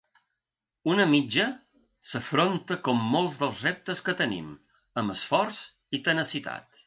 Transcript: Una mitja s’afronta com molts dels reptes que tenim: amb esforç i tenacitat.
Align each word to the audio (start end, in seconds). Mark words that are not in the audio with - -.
Una 0.91 1.03
mitja 1.11 1.43
s’afronta 2.11 2.77
com 2.89 3.05
molts 3.17 3.37
dels 3.43 3.61
reptes 3.67 4.03
que 4.07 4.17
tenim: 4.23 4.47
amb 5.03 5.17
esforç 5.17 5.63
i 5.99 6.01
tenacitat. 6.09 6.79